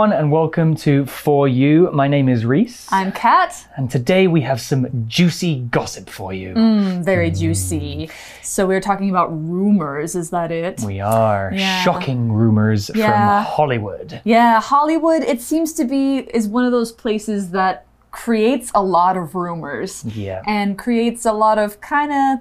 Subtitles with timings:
[0.00, 1.90] Everyone, and welcome to For You.
[1.92, 3.66] My name is Reese, I'm Kat.
[3.76, 6.54] and today we have some juicy gossip for you.
[6.54, 8.08] Mm, very juicy.
[8.40, 10.80] So we're talking about rumors, is that it?
[10.80, 11.82] We are Yeah.
[11.82, 13.42] shocking rumors Yeah.
[13.44, 14.22] from Hollywood.
[14.24, 19.18] Yeah, Hollywood, it seems to be is one of those places that creates a lot
[19.18, 20.02] of rumors.
[20.06, 20.40] Yeah.
[20.46, 22.38] And creates a lot of kind of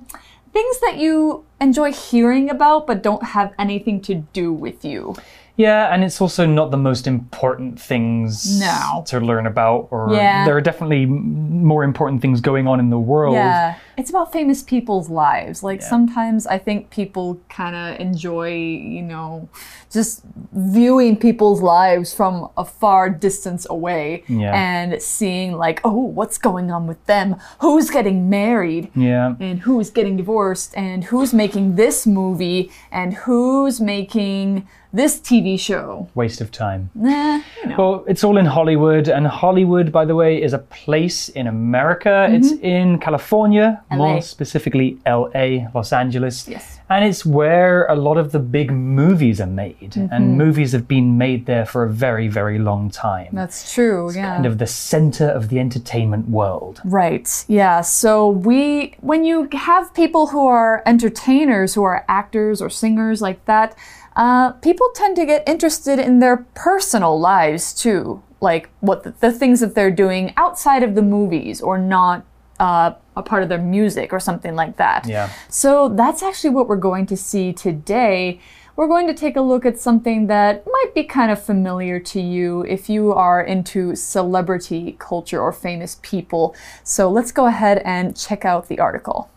[0.53, 5.13] things that you enjoy hearing about but don't have anything to do with you.
[5.59, 9.03] Yeah, and it's also not the most important things No.
[9.07, 10.45] to learn about, or Yeah.
[10.45, 13.33] there are definitely more important things going on in the world.
[13.35, 15.61] Yeah, it's about famous people's lives.
[15.61, 19.49] Like sometimes I think people kind of enjoy, you know,
[19.91, 24.53] just viewing people's lives from a far distance away Yeah.
[24.55, 27.35] and seeing like, oh, what's going on with them?
[27.59, 28.89] Who's getting married?
[28.95, 29.35] Yeah.
[29.39, 30.73] And who's getting divorced?
[30.77, 32.71] And who's making this movie?
[32.91, 36.09] And who's making this TV show?
[36.15, 36.89] Waste of time.
[36.95, 37.75] Nah, you know.
[37.77, 42.27] Well, it's all in Hollywood, and Hollywood, by the way, is a place in America.
[42.31, 42.65] It's mm-hmm.
[42.65, 43.97] in California, LA.
[43.97, 46.47] more specifically LA, Los Angeles.
[46.47, 46.79] Yes.
[46.89, 51.17] And it's where a lot of the big movies are made, and movies have been
[51.17, 53.29] made there for a very, very long time.
[53.31, 54.11] That's true.
[54.11, 54.33] yeah.
[54.35, 56.81] Kind of the center of the entertainment world.
[56.83, 57.45] Right.
[57.47, 57.81] Yeah.
[57.81, 63.45] So we when you have people who are entertainers, who are actors or singers like
[63.45, 63.75] that,
[64.15, 69.31] uh, people tend to get interested in their personal lives too, like what the, the
[69.31, 72.25] things that they're doing outside of the movies or not
[72.59, 75.07] uh, a part of their music or something like that.
[75.07, 75.29] Yeah.
[75.49, 78.39] So that's actually what we're going to see today.
[78.75, 82.21] We're going to take a look at something that might be kind of familiar to
[82.21, 86.55] you if you are into celebrity culture or famous people.
[86.83, 89.29] So let's go ahead and check out the article.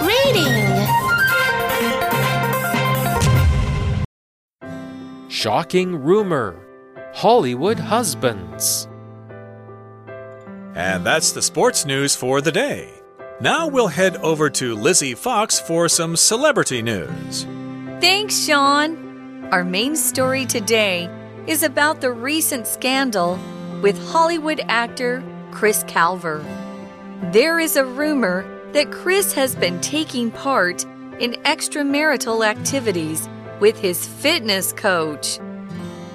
[0.00, 0.54] Reading.
[5.28, 6.56] Shocking rumor
[7.12, 8.86] Hollywood husbands.
[10.80, 12.88] And that's the sports news for the day.
[13.38, 17.44] Now we'll head over to Lizzie Fox for some celebrity news.
[18.00, 19.46] Thanks, Sean.
[19.52, 21.10] Our main story today
[21.46, 23.38] is about the recent scandal
[23.82, 26.42] with Hollywood actor Chris Calver.
[27.30, 30.84] There is a rumor that Chris has been taking part
[31.18, 33.28] in extramarital activities
[33.60, 35.40] with his fitness coach.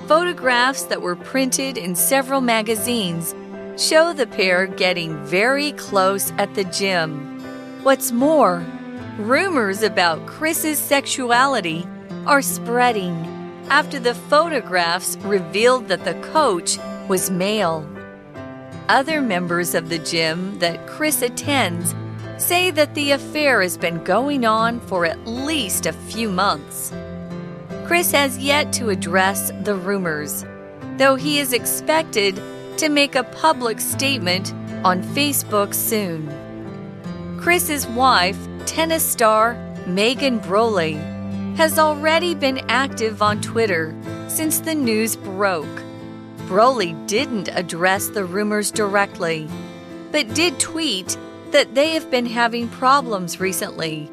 [0.07, 3.35] Photographs that were printed in several magazines
[3.77, 7.39] show the pair getting very close at the gym.
[7.83, 8.65] What's more,
[9.17, 11.85] rumors about Chris's sexuality
[12.25, 13.13] are spreading
[13.69, 16.77] after the photographs revealed that the coach
[17.07, 17.87] was male.
[18.87, 21.93] Other members of the gym that Chris attends
[22.37, 26.93] say that the affair has been going on for at least a few months.
[27.85, 30.45] Chris has yet to address the rumors,
[30.97, 32.39] though he is expected
[32.77, 34.53] to make a public statement
[34.83, 36.29] on Facebook soon.
[37.39, 39.53] Chris's wife, tennis star
[39.85, 40.95] Megan Broley,
[41.55, 43.95] has already been active on Twitter
[44.27, 45.83] since the news broke.
[46.47, 49.47] Broley didn't address the rumors directly,
[50.11, 51.17] but did tweet
[51.51, 54.11] that they have been having problems recently.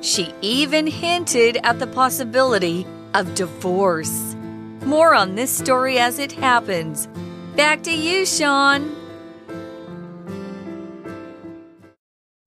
[0.00, 4.34] She even hinted at the possibility of divorce.
[4.84, 7.06] More on this story as it happens.
[7.56, 8.96] Back to you, Sean.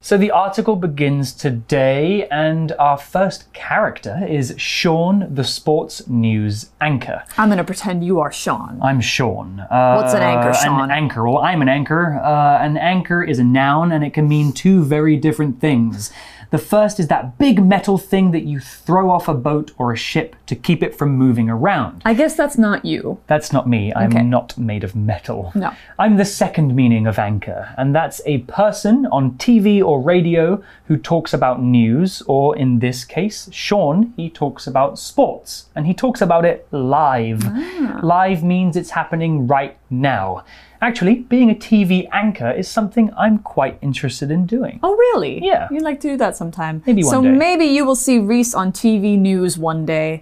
[0.02, 7.24] So the article begins today, and our first character is Sean, the sports news anchor.
[7.38, 8.80] I'm going to pretend you are Sean.
[8.84, 9.60] I'm Sean.
[9.60, 10.82] Uh, What's an anchor, Sean?
[10.84, 11.28] An anchor.
[11.28, 12.20] Well, I'm an anchor.
[12.24, 16.12] Uh, an anchor is a noun, and it can mean two very different things.
[16.56, 19.98] The first is that big metal thing that you throw off a boat or a
[19.98, 22.02] ship to keep it from moving around.
[22.06, 23.20] I guess that's not you.
[23.28, 23.92] That's not me.
[23.94, 24.24] I'm Okay.
[24.24, 25.52] not made of metal.
[25.54, 25.74] No.
[26.00, 30.96] I'm the second meaning of anchor, and that's a person on TV or radio who
[30.96, 36.22] talks about news, or in this case, Sean, he talks about sports, and he talks
[36.22, 37.42] about it live.
[37.46, 38.00] Ah.
[38.02, 40.46] Live means it's happening right now.
[40.86, 44.80] Actually, being a TV anchor is something I'm quite interested in doing.
[44.84, 45.44] Oh, really?
[45.44, 45.68] Yeah.
[45.72, 46.84] You'd like to do that sometime.
[46.86, 47.32] Maybe one so day.
[47.32, 50.22] maybe you will see Reese on TV news one day.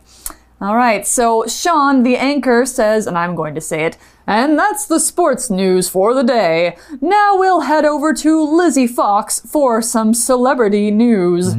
[0.63, 4.85] All right, so Sean, the anchor, says, and I'm going to say it, and that's
[4.85, 6.77] the sports news for the day.
[7.01, 11.53] Now we'll head over to Lizzie Fox for some celebrity news.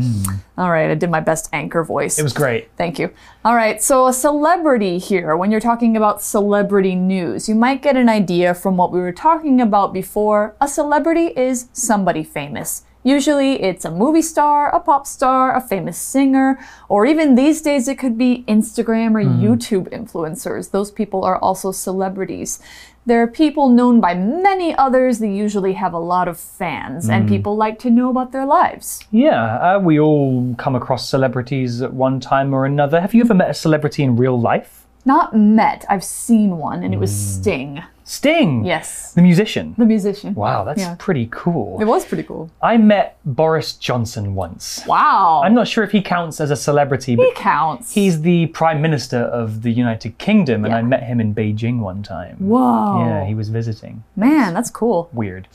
[0.56, 2.16] All right, I did my best anchor voice.
[2.16, 2.20] Mm.
[2.20, 2.70] It was great.
[2.78, 3.10] Thank you.
[3.44, 7.98] All right, so a celebrity here, when you're talking about celebrity news, you might get
[7.98, 10.56] an idea from what we were talking about before.
[10.62, 12.84] A celebrity is somebody famous.
[13.04, 16.58] Usually it's a movie star, a pop star, a famous singer,
[16.88, 19.44] or even these days it could be Instagram or mm-hmm.
[19.44, 20.70] YouTube influencers.
[20.70, 22.60] Those people are also celebrities.
[23.04, 25.18] They're people known by many others.
[25.18, 27.28] They usually have a lot of fans, and mm.
[27.28, 29.04] people like to know about their lives.
[29.10, 33.02] Yeah, uh, we all come across celebrities at one time or another.
[33.02, 34.86] Have you ever met a celebrity in real life?
[35.04, 37.42] Not met, I've seen one, and it was mm.
[37.42, 37.82] Sting.
[38.06, 38.64] Sting!
[38.66, 39.74] Yes, The musician.
[39.78, 40.34] the musician.
[40.34, 40.94] Wow, that's Yeah.
[40.98, 41.80] pretty cool.
[41.80, 42.50] It was pretty cool.
[42.62, 44.84] I met Boris Johnson once.
[44.86, 45.40] Wow.
[45.42, 47.94] I'm not sure if he counts as a celebrity, but he counts.
[47.94, 50.78] he's the Prime Minister of the United Kingdom, and Yeah.
[50.78, 52.36] I met him in Beijing one time.
[52.40, 53.06] Whoa.
[53.06, 54.04] Yeah, he was visiting.
[54.16, 55.08] Man, that's cool.
[55.12, 55.48] Weird.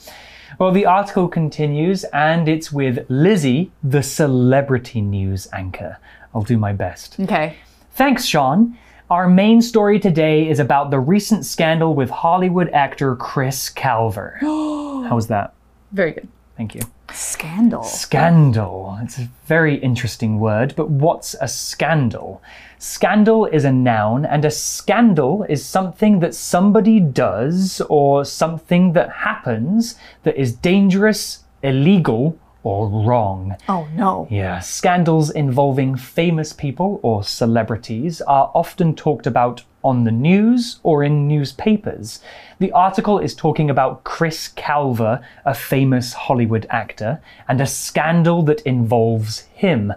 [0.58, 5.98] Well, the article continues, and it's with Lizzie, the celebrity news anchor.
[6.34, 7.20] I'll do my best.
[7.20, 7.58] Okay.
[7.92, 8.76] Thanks, Sean.
[9.10, 14.38] Our main story today is about the recent scandal with Hollywood actor Chris Calver.
[14.42, 15.56] How was that?
[15.92, 16.28] Very good.
[16.56, 16.82] Thank you.
[17.12, 17.82] Scandal.
[17.82, 19.00] Scandal.
[19.02, 22.44] It's a very interesting word, but what's a scandal?
[22.78, 29.10] Scandal is a noun, and a scandal is something that somebody does or something that
[29.10, 33.56] happens that is dangerous, illegal, or wrong.
[33.68, 34.28] Oh no.
[34.30, 41.04] Yeah, scandals involving famous people or celebrities are often talked about on the news or
[41.04, 42.20] in newspapers.
[42.60, 48.62] The article is talking about Chris Calver, a famous Hollywood actor, and a scandal that
[48.62, 49.94] involves him.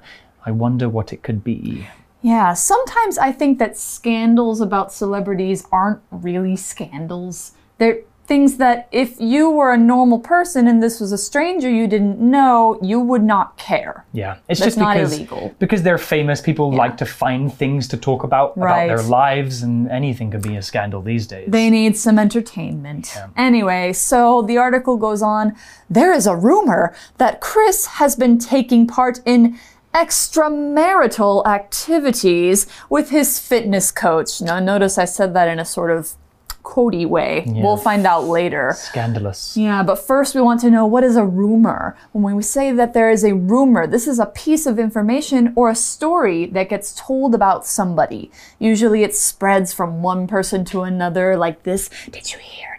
[0.47, 1.89] I wonder what it could be.
[2.21, 7.53] Yeah, sometimes I think that scandals about celebrities aren't really scandals.
[7.79, 11.87] They're things that if you were a normal person and this was a stranger you
[11.89, 14.05] didn't know, you would not care.
[14.13, 15.55] Yeah, it's That's just not because illegal.
[15.59, 16.41] because they're famous.
[16.41, 18.85] People like to find things to talk about Right.
[18.85, 21.49] about their lives, and anything could be a scandal these days.
[21.51, 23.13] They need some entertainment.
[23.37, 25.55] Anyway, so the article goes on.
[25.91, 29.59] There is a rumor that Chris has been taking part in
[29.95, 34.41] extramarital activities with his fitness coach.
[34.41, 36.15] Now, notice I said that in a sort of
[36.63, 37.45] quotey way.
[37.47, 38.73] We'll find out later.
[38.77, 39.57] Scandalous.
[39.57, 41.97] Yeah, but first we want to know what is a rumor?
[42.13, 45.71] When we say that there is a rumor, this is a piece of information or
[45.71, 48.31] a story that gets told about somebody.
[48.59, 51.91] Usually it spreads from one person to another like this.
[52.11, 52.73] Did you hear?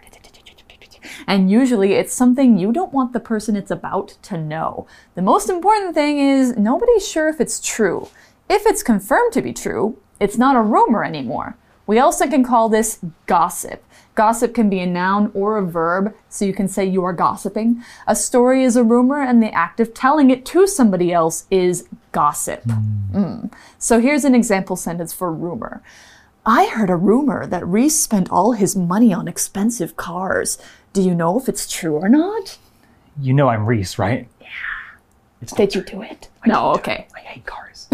[1.26, 4.86] And usually it's something you don't want the person it's about to know.
[5.14, 8.08] The most important thing is nobody's sure if it's true.
[8.48, 11.56] If it's confirmed to be true, it's not a rumor anymore.
[11.86, 13.84] We also can call this gossip.
[14.14, 17.82] Gossip can be a noun or a verb, so you can say you are gossiping.
[18.06, 21.88] A story is a rumor, and the act of telling it to somebody else is
[22.12, 22.62] gossip.
[22.64, 23.52] Mm.
[23.78, 25.82] So here's an example sentence for rumor.
[26.46, 30.58] I heard a rumor that Reese spent all his money on expensive cars.
[30.92, 32.58] Do you know if it's true or not?
[33.20, 34.28] You know I'm Reese, right?
[34.40, 35.56] Yeah.
[35.56, 36.28] Did you do it?
[36.46, 37.08] No, okay.
[37.16, 37.88] I hate cars.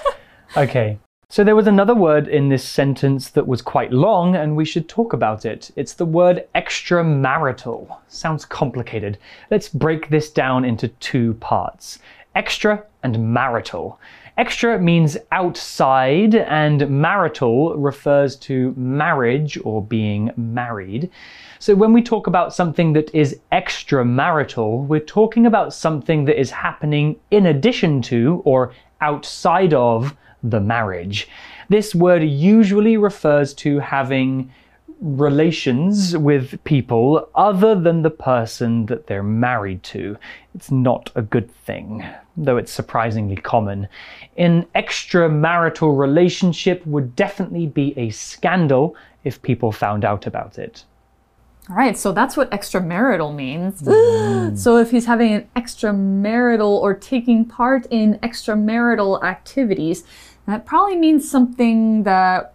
[0.56, 0.98] okay.
[1.30, 4.88] So there was another word in this sentence that was quite long, and we should
[4.88, 5.70] talk about it.
[5.76, 7.98] It's the word extramarital.
[8.08, 9.18] Sounds complicated.
[9.50, 11.98] Let's break this down into two parts
[12.34, 14.00] extra and marital.
[14.38, 21.10] Extra means outside, and marital refers to marriage or being married.
[21.58, 26.50] So when we talk about something that is extramarital, we're talking about something that is
[26.50, 31.28] happening in addition to or outside of the marriage.
[31.68, 34.52] This word usually refers to having
[35.00, 40.16] relations with people other than the person that they're married to.
[40.54, 42.04] It's not a good thing,
[42.36, 43.88] though it's surprisingly common.
[44.36, 50.84] An extramarital relationship would definitely be a scandal if people found out about it.
[51.70, 53.82] All right, so that's what extramarital means.
[53.82, 54.56] Mm-hmm.
[54.56, 60.04] so if he's having an extramarital or taking part in extramarital activities,
[60.46, 62.54] that probably means something that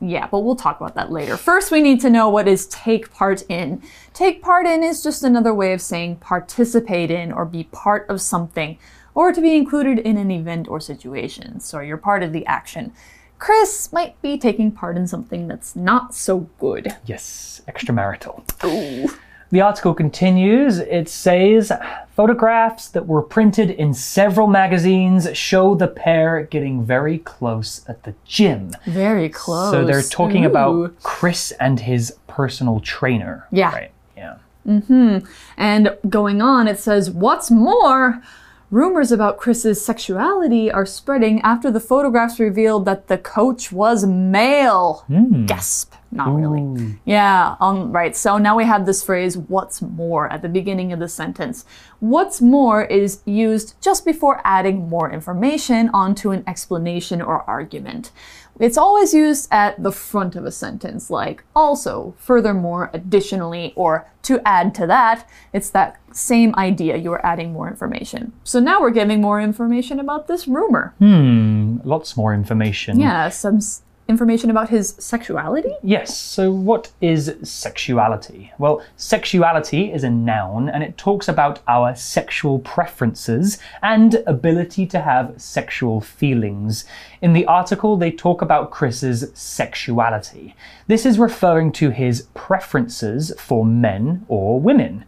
[0.00, 1.36] yeah, but we'll talk about that later.
[1.36, 3.82] First, we need to know what is take part in.
[4.12, 8.20] Take part in is just another way of saying participate in or be part of
[8.20, 8.78] something,
[9.14, 11.58] or to be included in an event or situation.
[11.58, 12.92] So you're part of the action.
[13.38, 16.96] Chris might be taking part in something that's not so good.
[17.06, 18.42] Yes, extramarital.
[18.64, 19.08] Ooh.
[19.50, 20.78] The article continues.
[20.78, 21.72] It says
[22.14, 28.14] photographs that were printed in several magazines show the pair getting very close at the
[28.26, 28.72] gym.
[28.86, 29.70] Very close.
[29.70, 30.48] So they're talking Ooh.
[30.48, 33.46] about Chris and his personal trainer.
[33.50, 33.72] Yeah.
[33.72, 33.90] Right.
[34.16, 34.36] Yeah.
[34.66, 35.18] Mm hmm.
[35.56, 38.22] And going on, it says, What's more,
[38.70, 45.04] rumors about Chris's sexuality are spreading after the photographs revealed that the coach was male.
[45.46, 45.94] Gasp.
[46.10, 46.98] Not really.
[47.04, 48.16] Yeah, um, right.
[48.16, 51.66] So now we have this phrase, what's more, at the beginning of the sentence.
[52.00, 58.10] What's more is used just before adding more information onto an explanation or argument.
[58.58, 64.40] It's always used at the front of a sentence, like also, furthermore, additionally, or to
[64.46, 65.28] add to that.
[65.52, 66.96] It's that same idea.
[66.96, 68.32] You're adding more information.
[68.44, 70.94] So now we're giving more information about this rumor.
[70.98, 72.98] Hmm, lots more information.
[72.98, 73.60] Yeah, some
[74.08, 75.70] information about his sexuality.
[75.82, 78.50] Yes, so what is sexuality?
[78.58, 85.00] Well, sexuality is a noun and it talks about our sexual preferences and ability to
[85.00, 86.86] have sexual feelings.
[87.20, 90.56] In the article, they talk about Chris's sexuality.
[90.86, 95.04] This is referring to his preferences for men or women.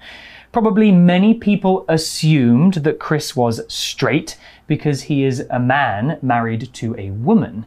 [0.52, 6.94] Probably many people assumed that Chris was straight because he is a man married to
[6.98, 7.64] a woman.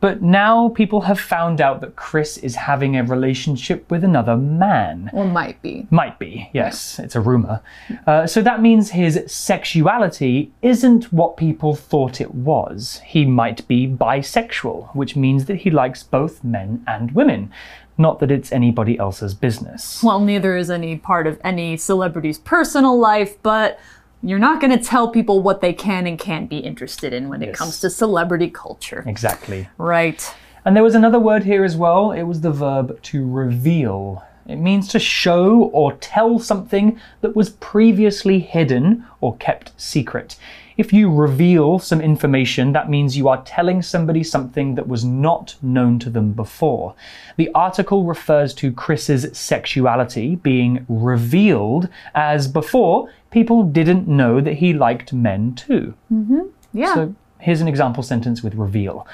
[0.00, 5.10] But now people have found out that Chris is having a relationship with another man.
[5.12, 5.86] Or might be.
[5.90, 7.62] Might be, yes, it's a rumor.
[8.06, 13.00] Uh, so that means his sexuality isn't what people thought it was.
[13.04, 17.50] He might be bisexual, which means that he likes both men and women.
[17.98, 20.02] Not that it's anybody else's business.
[20.02, 23.78] Well, neither is any part of any celebrity's personal life, but
[24.22, 27.42] you're not going to tell people what they can and can't be interested in when
[27.42, 29.04] it comes to celebrity culture.
[29.06, 29.68] Exactly.
[29.78, 30.34] Right.
[30.64, 32.10] And there was another word here as well.
[32.10, 34.24] It was the verb to reveal.
[34.48, 40.36] It means to show or tell something that was previously hidden or kept secret.
[40.76, 45.56] If you reveal some information, that means you are telling somebody something that was not
[45.62, 46.94] known to them before.
[47.36, 54.72] The article refers to Chris's sexuality being revealed as before people didn't know that he
[54.72, 55.92] liked men too.
[56.10, 56.40] Mm-hmm.
[56.72, 56.94] Yeah.
[56.94, 59.06] So here's an example sentence with reveal.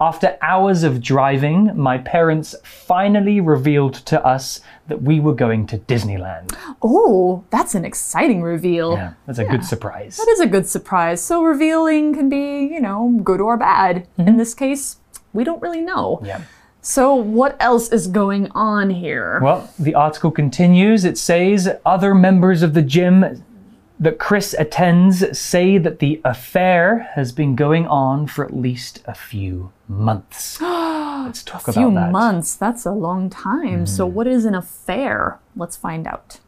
[0.00, 5.78] After hours of driving, my parents finally revealed to us that we were going to
[5.78, 6.56] Disneyland.
[6.82, 8.94] oh, that's an exciting reveal.
[8.94, 10.16] Yeah, that's a good surprise.
[10.16, 11.22] That is a good surprise.
[11.22, 14.08] So revealing can be, you know, good or bad.
[14.18, 14.38] In mm-hmm.
[14.38, 14.96] this case,
[15.32, 16.20] we don't really know.
[16.24, 16.42] Yeah.
[16.80, 19.40] So what else is going on here?
[19.42, 21.04] Well, the article continues.
[21.04, 23.44] It says other members of the gym
[24.00, 29.14] that Chris attends say that the affair has been going on for at least a
[29.14, 30.60] few months.
[30.60, 32.12] Let's talk a about few that.
[32.12, 32.54] months.
[32.54, 33.86] That's a long time.
[33.86, 34.14] So, hmm.
[34.14, 35.40] what is an affair?
[35.56, 36.38] Let's find out.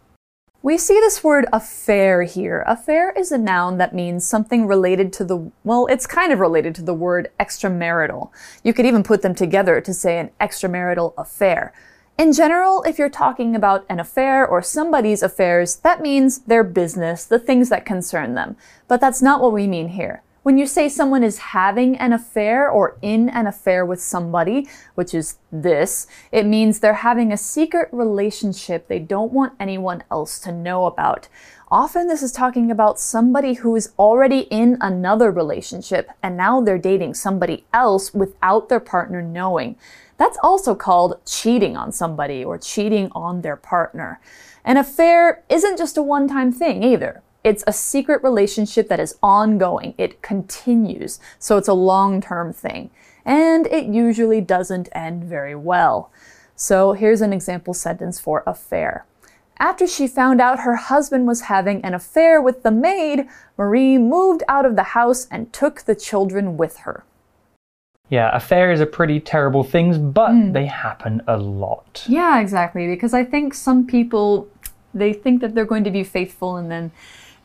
[0.62, 2.62] We see this word affair here.
[2.66, 6.74] Affair is a noun that means something related to the, well, it's kind of related
[6.76, 8.30] to the word extramarital.
[8.62, 11.72] You could even put them together to say an extramarital affair.
[12.20, 17.24] In general, if you're talking about an affair or somebody's affairs, that means their business,
[17.24, 18.58] the things that concern them.
[18.88, 20.22] But that's not what we mean here.
[20.42, 25.14] When you say someone is having an affair or in an affair with somebody, which
[25.14, 30.52] is this, it means they're having a secret relationship they don't want anyone else to
[30.52, 31.28] know about.
[31.70, 36.78] Often this is talking about somebody who is already in another relationship and now they're
[36.78, 39.76] dating somebody else without their partner knowing.
[40.20, 44.20] That's also called cheating on somebody or cheating on their partner.
[44.66, 47.22] An affair isn't just a one time thing either.
[47.42, 49.94] It's a secret relationship that is ongoing.
[49.96, 51.20] It continues.
[51.38, 52.90] So it's a long term thing.
[53.24, 56.12] And it usually doesn't end very well.
[56.54, 59.06] So here's an example sentence for affair.
[59.58, 64.42] After she found out her husband was having an affair with the maid, Marie moved
[64.48, 67.04] out of the house and took the children with her.
[68.10, 70.52] Yeah, affairs are pretty terrible things, but hmm.
[70.52, 72.04] they happen a lot.
[72.08, 72.86] Yeah, exactly.
[72.88, 74.48] Because I think some people
[74.92, 76.90] they think that they're going to be faithful and then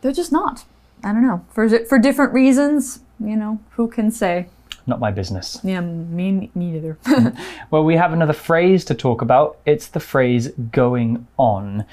[0.01, 0.65] they're just not.
[1.03, 1.45] I don't know.
[1.51, 4.48] For for different reasons, you know, who can say?
[4.88, 5.60] Not my business.
[5.63, 6.98] Yeah, me, me neither.
[7.72, 9.57] Well, we have another phrase to talk about.
[9.65, 11.86] It's the phrase going on.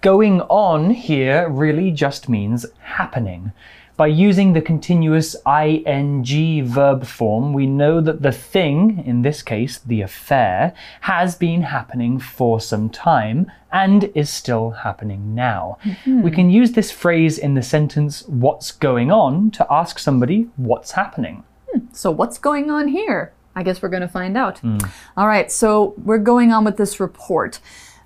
[0.00, 3.52] Going on here really just means happening.
[3.98, 9.80] By using the continuous ing verb form, we know that the thing, in this case,
[9.80, 15.78] the affair, has been happening for some time and is still happening now.
[15.82, 16.22] Mm-hmm.
[16.22, 20.92] We can use this phrase in the sentence, what's going on, to ask somebody what's
[20.92, 21.42] happening.
[21.68, 21.86] Hmm.
[21.92, 23.32] So, what's going on here?
[23.56, 24.60] I guess we're going to find out.
[24.60, 24.78] Hmm.
[25.16, 27.58] All right, so we're going on with this report,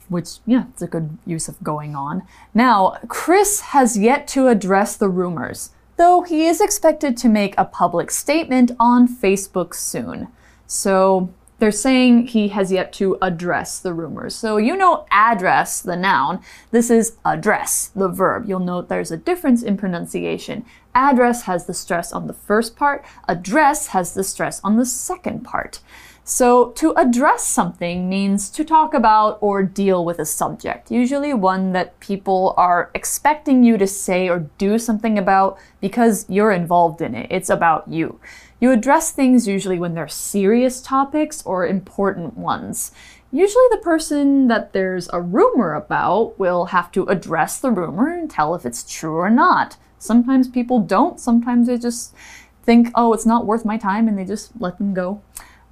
[0.08, 2.22] which, yeah, it's a good use of going on.
[2.54, 7.64] Now, Chris has yet to address the rumors, though he is expected to make a
[7.64, 10.28] public statement on Facebook soon.
[10.66, 11.32] So,
[11.62, 14.34] they're saying he has yet to address the rumors.
[14.34, 16.40] So, you know, address, the noun.
[16.72, 18.48] This is address, the verb.
[18.48, 20.64] You'll note there's a difference in pronunciation.
[20.92, 25.44] Address has the stress on the first part, address has the stress on the second
[25.44, 25.78] part.
[26.24, 31.72] So, to address something means to talk about or deal with a subject, usually one
[31.72, 37.16] that people are expecting you to say or do something about because you're involved in
[37.16, 37.26] it.
[37.28, 38.20] It's about you.
[38.60, 42.92] You address things usually when they're serious topics or important ones.
[43.32, 48.30] Usually, the person that there's a rumor about will have to address the rumor and
[48.30, 49.76] tell if it's true or not.
[49.98, 52.14] Sometimes people don't, sometimes they just
[52.62, 55.20] think, oh, it's not worth my time, and they just let them go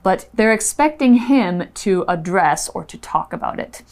[0.02, 3.82] but they're expecting him to address or to talk about it.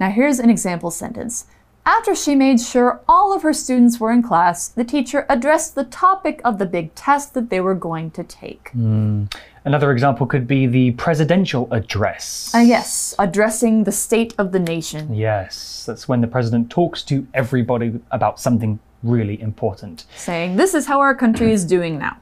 [0.00, 1.46] Now, here's an example sentence.
[1.84, 5.84] After she made sure all of her students were in class, the teacher addressed the
[5.84, 8.70] topic of the big test that they were going to take.
[9.64, 12.52] Another example could be the presidential address.
[12.54, 15.14] Uh, yes, addressing the state of the nation.
[15.14, 20.04] Yes, that's when the president talks to everybody about something really important.
[20.14, 22.18] Saying, this is how our country is doing now.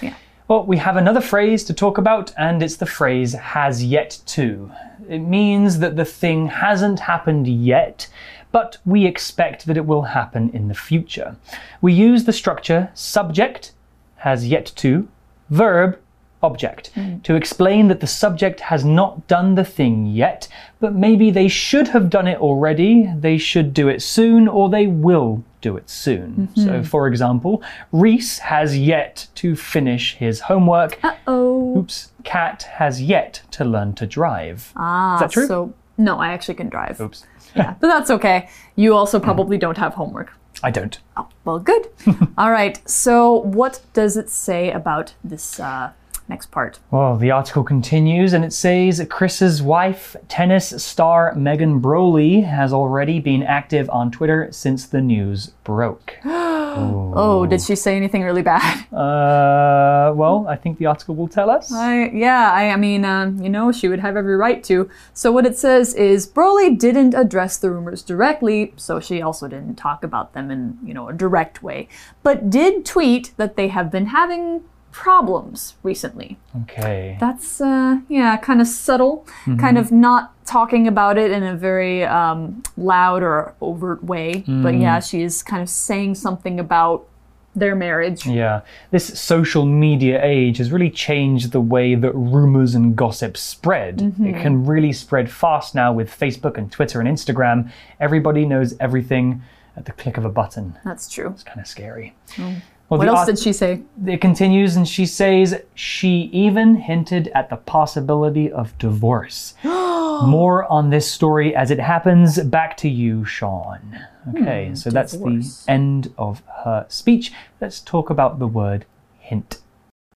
[0.00, 0.14] Yeah.
[0.50, 4.72] Well, we have another phrase to talk about, and it's the phrase has yet to.
[5.08, 8.08] It means that the thing hasn't happened yet,
[8.50, 11.36] but we expect that it will happen in the future.
[11.80, 13.70] We use the structure subject
[14.16, 15.06] has yet to,
[15.50, 16.00] verb
[16.42, 16.90] object
[17.24, 20.48] to explain that the subject has not done the thing yet,
[20.80, 24.86] but maybe they should have done it already, they should do it soon, or they
[24.86, 26.48] will do it soon.
[26.56, 30.98] So, for example, Reese has yet to finish his homework.
[31.04, 31.76] Uh Oh.
[31.78, 34.72] Oops, Kat has yet to learn to drive.
[34.76, 35.46] Ah, Is that true?
[35.46, 37.00] So, no, I actually can drive.
[37.00, 38.48] Oops, Yeah, but that's okay.
[38.76, 40.32] You also probably don't have homework.
[40.62, 40.98] I don't.
[41.16, 41.88] Oh, well, good.
[42.38, 42.80] All right.
[42.88, 45.90] So, what does it say about this uh,
[46.30, 46.78] next part?
[46.90, 53.20] Well, the article continues and it says Chris's wife, tennis star Megan Broley, has already
[53.20, 56.14] been active on Twitter since the news broke.
[56.72, 58.86] Oh, did she say anything really bad?
[59.00, 61.72] Uh, well, I think the article will tell us.
[61.72, 64.90] I, yeah, I, I mean, um, you know, she would have every right to.
[65.14, 69.76] So, what it says is Broley didn't address the rumors directly, so she also didn't
[69.76, 71.88] talk about them in, you know, a direct way,
[72.22, 76.38] but did tweet that they have been having problems recently.
[76.62, 77.16] Okay.
[77.20, 79.26] That's, uh, yeah, kind of subtle,
[79.58, 84.44] kind of not talking about it in a very um, loud or overt way.
[84.46, 87.06] But yeah, she is kind of saying something about
[87.54, 88.26] their marriage.
[88.26, 94.14] Yeah, this social media age has really changed the way that rumors and gossip spread.
[94.20, 97.70] It can really spread fast now with Facebook and Twitter and Instagram.
[97.98, 99.42] Everybody knows everything
[99.76, 100.78] at the click of a button.
[100.84, 101.30] That's true.
[101.30, 102.14] It's kind of scary.
[102.34, 102.62] Mm.
[102.90, 103.82] Well, What else did she say?
[104.04, 109.54] It continues and she says she even hinted at the possibility of divorce.
[109.64, 112.42] More on this story as it happens.
[112.42, 113.96] Back to you, Sean.
[114.30, 115.64] Okay, hmm, so that's divorce.
[115.64, 117.32] the end of her speech.
[117.60, 118.86] Let's talk about the word
[119.20, 119.58] hint.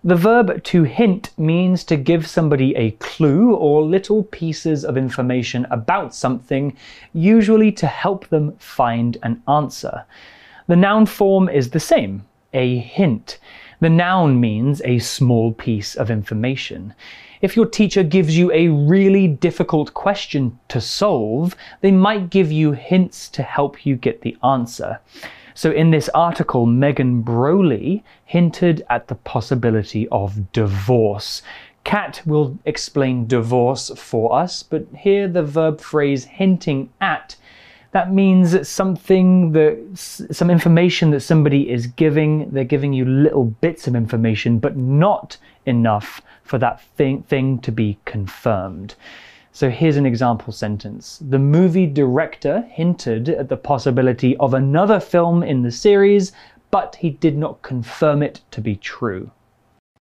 [0.05, 5.67] The verb to hint means to give somebody a clue or little pieces of information
[5.73, 6.77] about something,
[7.13, 10.05] usually to help them find an answer.
[10.69, 13.39] The noun form is the same, a hint.
[13.81, 16.95] The noun means a small piece of information.
[17.41, 22.73] If your teacher gives you a really difficult question to solve, they might give you
[22.73, 25.01] hints to help you get the answer.
[25.55, 31.43] So, in this article, Megan Broley hinted at the possibility of divorce.
[31.85, 37.37] Kat will explain divorce for us, but here the verb phrase hinting at
[37.92, 43.87] that means something that some information that somebody is giving they're giving you little bits
[43.87, 48.94] of information but not enough for that thing, thing to be confirmed.
[49.53, 51.20] So here's an example sentence.
[51.29, 56.33] The movie director hinted at the possibility of another film in the series
[56.70, 59.31] but he did not confirm it to be true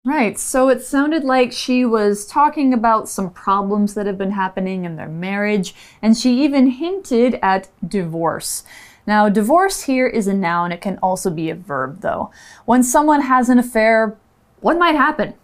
[0.10, 4.84] Right, so it sounded like she was talking about some problems that have been happening
[4.84, 8.64] in their marriage, and she even hinted at divorce.
[9.06, 12.32] Now, divorce here is a noun, it can also be a verb, though.
[12.66, 14.18] When someone has an affair,
[14.62, 15.36] what might happen?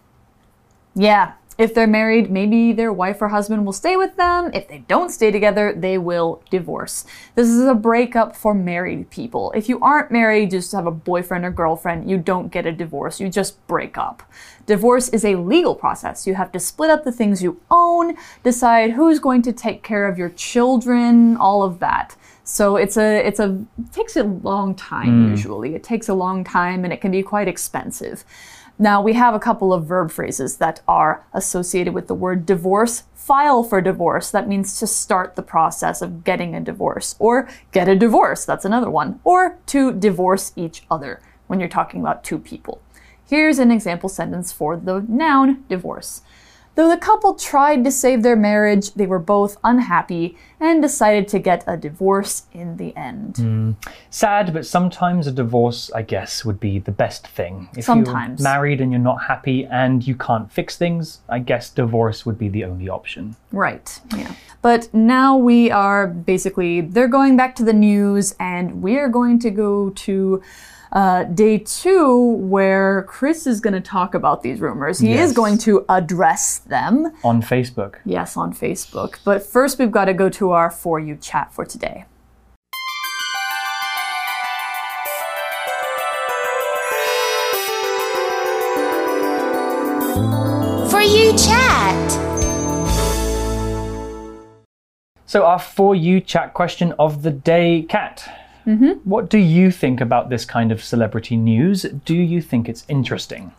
[0.96, 4.50] Yeah, if they're married, maybe their wife or husband will stay with them.
[4.52, 7.04] If they don't stay together, they will divorce.
[7.34, 9.52] This is a breakup for married people.
[9.54, 13.20] If you aren't married, just have a boyfriend or girlfriend, you don't get a divorce,
[13.20, 14.22] you just break up.
[14.66, 16.26] Divorce is a legal process.
[16.26, 20.06] You have to split up the things you own, decide who's going to take care
[20.08, 22.16] of your children, all of that.
[22.44, 25.30] So it's a it's a it takes a long time hmm.
[25.30, 25.74] usually.
[25.74, 28.24] It takes a long time and it can be quite expensive.
[28.78, 33.04] Now, we have a couple of verb phrases that are associated with the word divorce.
[33.14, 37.16] File for divorce, that means to start the process of getting a divorce.
[37.18, 39.18] Or get a divorce, that's another one.
[39.24, 42.82] Or to divorce each other when you're talking about two people.
[43.24, 46.20] Here's an example sentence for the noun divorce.
[46.76, 51.38] Though the couple tried to save their marriage, they were both unhappy and decided to
[51.38, 53.38] get a divorce in the end.
[53.38, 53.72] Hmm.
[54.10, 57.70] Sad, but sometimes a divorce, I guess, would be the best thing.
[57.74, 58.40] If Sometimes.
[58.40, 62.38] you're married and you're not happy and you can't fix things, I guess divorce would
[62.38, 63.36] be the only option.
[63.52, 64.34] Right, yeah.
[64.60, 69.50] But now we are basically, they're going back to the news, and we're going to
[69.50, 70.42] go to
[70.96, 72.16] uh, day two,
[72.54, 74.98] where Chris is going to talk about these rumors.
[74.98, 75.28] He Yes.
[75.30, 77.96] is going to address them, On Facebook.
[78.06, 79.16] yes, on Facebook.
[79.22, 82.06] But first, we've got to go to our For You chat for today.
[90.90, 92.10] For you chat.
[95.26, 97.82] So, our For You chat question of the day,
[98.66, 98.74] Kat.
[98.74, 99.08] Mm-hmm.
[99.08, 101.82] What do you think about this kind of celebrity news?
[102.04, 103.52] Do you think it's interesting?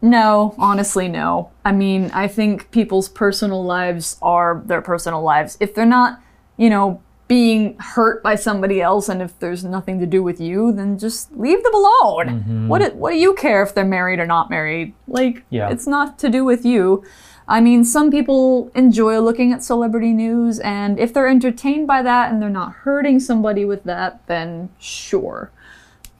[0.00, 1.50] No, honestly, no.
[1.64, 5.56] I mean, I think people's personal lives are their personal lives.
[5.60, 6.20] If they're not,
[6.56, 10.72] you know, being hurt by somebody else and if there's nothing to do with you,
[10.72, 12.68] then just leave them alone.
[12.68, 14.94] What, do- what do you care if they're married or not married?
[15.08, 15.68] Like, Yeah.
[15.68, 17.04] it's not to do with you.
[17.48, 22.30] I mean, some people enjoy looking at celebrity news, and if they're entertained by that
[22.30, 25.50] and they're not hurting somebody with that, then sure.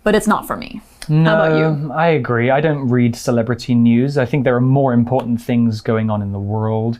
[0.05, 0.81] But it's not for me.
[1.07, 1.93] No, about you?
[1.93, 2.51] I agree.
[2.51, 4.17] I don't read celebrity news.
[4.17, 6.99] I think there are more important things going on in the world.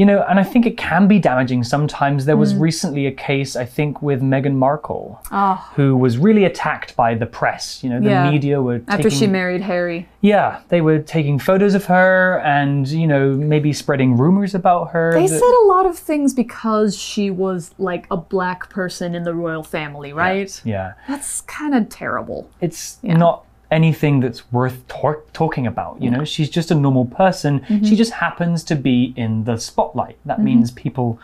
[0.00, 2.24] You know, and I think it can be damaging sometimes.
[2.24, 2.60] There was mm.
[2.60, 5.56] recently a case, I think, with Meghan Markle, Oh.
[5.76, 7.84] who was really attacked by the press.
[7.84, 8.30] You know, the Yeah.
[8.30, 10.08] media were After she married Harry.
[10.22, 15.12] yeah, they were taking photos of her and you know maybe spreading rumors about her.
[15.12, 19.24] They that- said a lot of things because she was like a black person in
[19.24, 20.50] the royal family, right?
[20.64, 22.48] yeah, That's kind of terrible.
[22.62, 24.86] it's not anything that's worth
[25.32, 26.02] talking about.
[26.02, 27.60] You know, she's just a normal person.
[27.60, 27.84] Mm-hmm.
[27.84, 30.18] She just happens to be in the spotlight.
[30.24, 31.20] That means people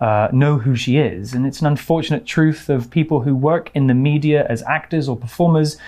[0.00, 3.86] uh, know who she is, and it's an unfortunate truth of people who work in
[3.86, 5.78] the media as actors or performers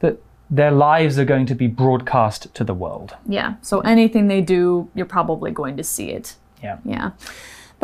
[0.00, 0.18] that
[0.50, 3.16] their lives are going to be broadcast to the world.
[3.26, 3.54] Yeah.
[3.62, 6.36] So anything they do, you're probably going to see it.
[6.62, 6.78] Yeah.
[6.84, 7.12] Yeah.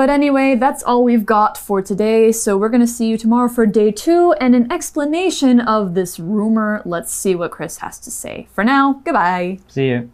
[0.01, 2.33] But anyway, that's all we've got for today.
[2.33, 6.19] So we're going to see you tomorrow for day two and an explanation of this
[6.19, 6.81] rumor.
[6.87, 8.49] Let's see what Chris has to say.
[8.55, 9.59] For now, goodbye.
[9.69, 10.11] See you.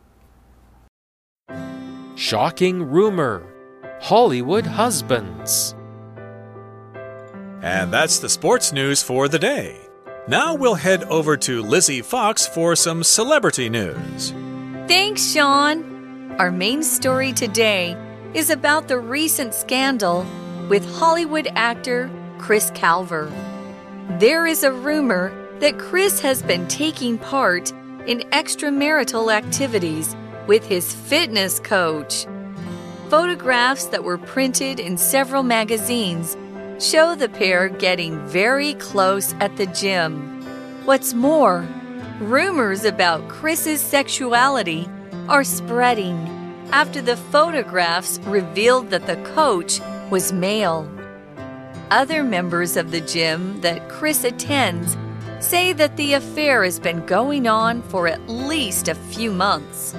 [2.17, 3.47] Shocking rumor
[4.01, 5.77] Hollywood husbands.
[7.63, 9.77] And that's the sports news for the day.
[10.27, 14.33] Now we'll head over to Lizzie Fox for some celebrity news.
[14.89, 16.35] Thanks, Sean.
[16.41, 17.97] Our main story today
[18.37, 20.27] is about the recent scandal
[20.69, 23.31] with Hollywood actor Chris Calver.
[24.21, 27.73] There is a rumor that Chris has been taking part
[28.07, 30.15] in extramarital activities
[30.47, 32.27] with his fitness coach.
[33.09, 36.37] Photographs that were printed in several magazines
[36.79, 40.43] show the pair getting very close at the gym.
[40.85, 41.67] What's more,
[42.21, 44.87] rumors about Chris's sexuality
[45.27, 46.36] are spreading
[46.73, 50.91] after the photographs revealed that the coach was male.
[51.91, 54.97] Other members of the gym that Chris attends
[55.41, 59.95] say that the affair has been going on for at least a few months.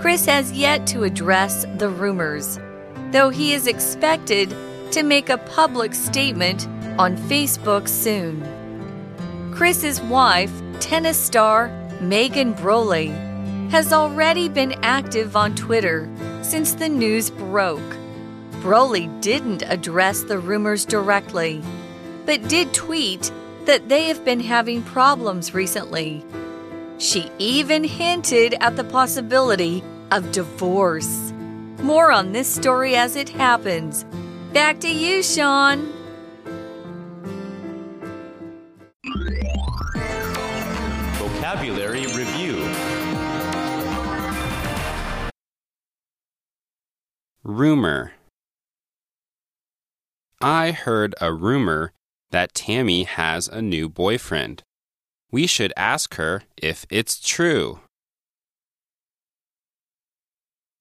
[0.00, 2.58] Chris has yet to address the rumors,
[3.10, 4.54] though he is expected
[4.92, 6.66] to make a public statement
[6.98, 8.42] on Facebook soon.
[9.52, 11.68] Chris's wife, tennis star
[12.00, 13.27] Megan Broley,
[13.70, 16.08] has already been active on Twitter
[16.42, 17.96] since the news broke.
[18.62, 21.62] Broley didn't address the rumors directly,
[22.24, 23.30] but did tweet
[23.66, 26.24] that they have been having problems recently.
[26.98, 31.32] She even hinted at the possibility of divorce.
[31.82, 34.04] More on this story as it happens.
[34.52, 35.92] Back to you, Sean.
[41.18, 42.37] Vocabulary Review
[47.48, 48.12] Rumor
[50.38, 51.92] I heard a rumor
[52.30, 54.62] that Tammy has a new boyfriend.
[55.32, 57.80] We should ask her if it's true.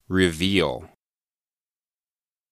[0.09, 0.89] Reveal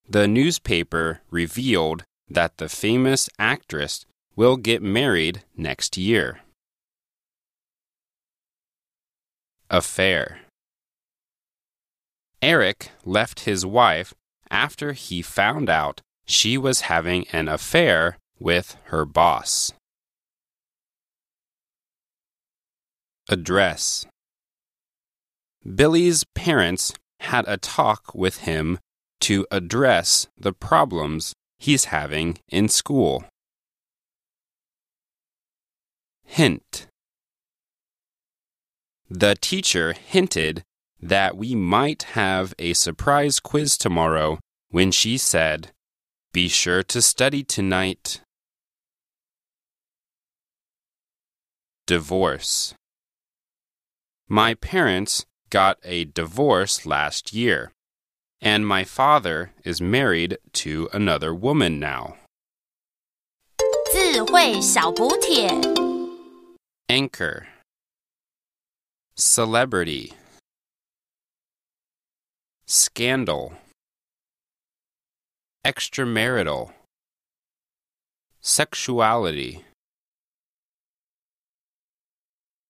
[0.08, 6.40] The newspaper revealed that the famous actress will get married next year.
[9.70, 10.45] Affair
[12.46, 14.14] Eric left his wife
[14.52, 19.74] after he found out she was having an affair with her boss.
[23.28, 24.06] Address
[25.64, 28.78] Billy's parents had a talk with him
[29.22, 33.26] to address the problems he's having in school.
[36.24, 36.86] Hint
[39.10, 40.62] The teacher hinted
[41.01, 44.39] that we might have a surprise quiz tomorrow
[44.71, 45.71] when she said,
[46.33, 48.21] Be sure to study tonight.
[51.87, 52.75] Divorce
[54.29, 57.73] My parents got a divorce last year,
[58.41, 62.17] and my father is married to another woman now.
[63.93, 65.49] 智慧小补帖。
[66.89, 67.47] Anchor
[69.17, 70.13] Celebrity
[72.68, 73.54] Scandal.
[75.64, 76.72] Extramarital.
[78.42, 79.64] Sexuality